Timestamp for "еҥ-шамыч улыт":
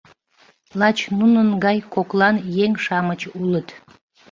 2.65-3.67